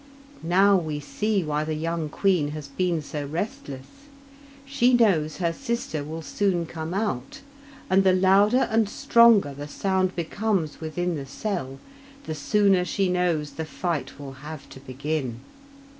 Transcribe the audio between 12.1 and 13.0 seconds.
the sooner